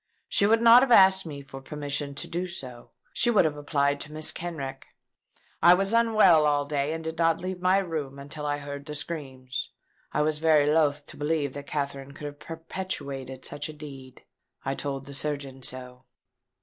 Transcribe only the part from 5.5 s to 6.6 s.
I was unwell